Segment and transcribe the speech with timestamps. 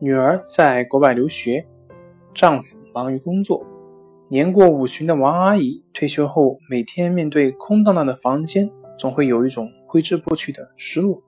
[0.00, 1.66] 女儿在国外留学，
[2.32, 3.66] 丈夫忙于工作。
[4.28, 11.20] 年过五旬的王阿姨退休后，每天面对空荡荡的房间，总会有一种挥之不去的失落。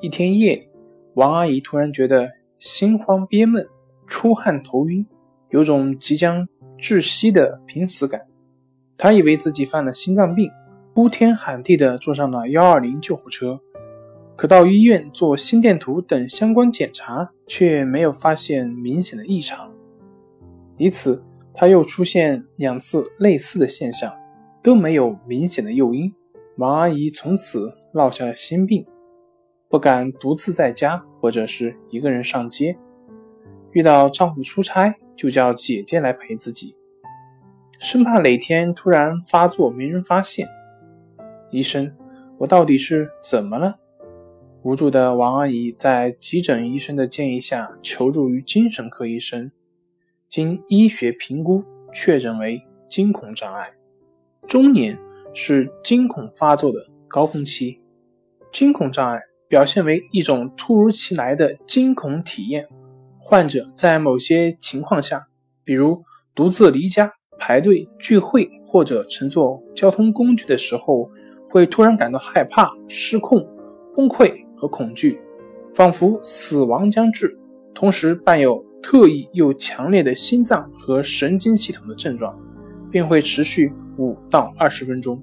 [0.00, 0.68] 一天夜里，
[1.14, 2.30] 王阿姨突然觉得
[2.60, 3.66] 心慌憋闷、
[4.06, 5.04] 出汗头晕，
[5.48, 6.46] 有种即将
[6.78, 8.22] 窒息的濒死感。
[8.96, 10.48] 她以为自己犯了心脏病，
[10.94, 13.58] 呼天喊地地坐上了幺二零救护车。
[14.36, 19.72] 可到医院做心电图等相关检查，却没有发现明显的异常。
[20.76, 21.22] 以此，
[21.52, 24.12] 他又出现两次类似的现象，
[24.60, 26.12] 都没有明显的诱因。
[26.56, 28.84] 王阿姨从此落下了心病，
[29.68, 32.76] 不敢独自在家或者是一个人上街。
[33.70, 36.74] 遇到丈夫出差，就叫姐姐来陪自己，
[37.78, 40.48] 生怕哪天突然发作没人发现。
[41.52, 41.92] 医生，
[42.38, 43.76] 我到底是怎么了？
[44.64, 49.52] 无助的王阿姨在急诊医生的建议下求助于精神科医生，
[50.26, 51.62] 经医学评估
[51.92, 53.70] 确诊为惊恐障碍。
[54.48, 54.98] 中年
[55.34, 57.78] 是惊恐发作的高峰期。
[58.50, 62.66] 惊恐障碍表现为一种突如其来的惊恐体验，
[63.18, 65.28] 患者在某些情况下，
[65.62, 66.02] 比如
[66.34, 71.10] 独自离家、排队聚会或者乘坐交通工具的时候，
[71.50, 73.46] 会突然感到害怕、失控、
[73.94, 74.42] 崩溃。
[74.64, 75.20] 和恐惧，
[75.74, 77.38] 仿佛死亡将至，
[77.74, 82.34] 同时伴有特异又强烈的心脏和神经系统的症状，
[82.90, 85.22] 并会持续五到二十分钟。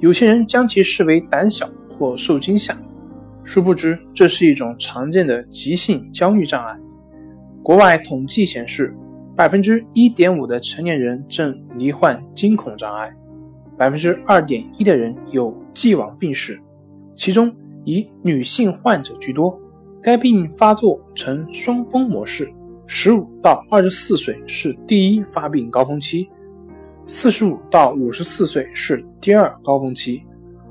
[0.00, 2.76] 有些人将其视为胆小或受惊吓，
[3.44, 6.76] 殊不知这是一种常见的急性焦虑障碍。
[7.62, 8.92] 国外统计显示，
[9.36, 13.14] 百分之一点五的成年人正罹患惊恐障碍，
[13.78, 16.60] 百分之二点一的人有既往病史，
[17.14, 17.54] 其中。
[17.84, 19.58] 以女性患者居多，
[20.02, 22.52] 该病发作呈双峰模式，
[22.86, 26.28] 十五到二十四岁是第一发病高峰期，
[27.06, 30.22] 四十五到五十四岁是第二高峰期，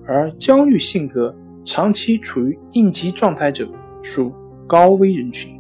[0.05, 3.69] 而焦虑性格长期处于应急状态者
[4.01, 4.33] 属
[4.67, 5.59] 高危人群，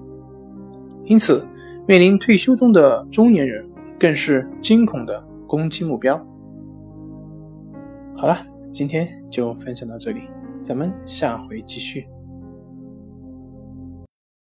[1.05, 1.45] 因此
[1.87, 3.67] 面临退休中的中年人
[3.99, 6.15] 更是惊恐的攻击目标。
[8.15, 8.37] 好了，
[8.71, 10.21] 今天就分享到这里。
[10.63, 12.18] 咱们下回继续。